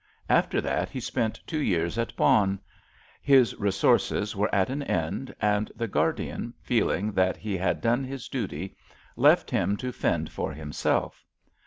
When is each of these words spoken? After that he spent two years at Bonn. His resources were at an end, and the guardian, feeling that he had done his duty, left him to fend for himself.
After 0.29 0.61
that 0.61 0.89
he 0.89 0.99
spent 0.99 1.41
two 1.45 1.59
years 1.59 1.95
at 1.99 2.15
Bonn. 2.15 2.59
His 3.21 3.55
resources 3.59 4.35
were 4.35 4.49
at 4.51 4.71
an 4.71 4.81
end, 4.81 5.35
and 5.39 5.71
the 5.75 5.87
guardian, 5.87 6.55
feeling 6.59 7.11
that 7.11 7.37
he 7.37 7.55
had 7.55 7.81
done 7.81 8.03
his 8.03 8.27
duty, 8.27 8.75
left 9.15 9.51
him 9.51 9.77
to 9.77 9.91
fend 9.91 10.31
for 10.31 10.53
himself. 10.53 11.23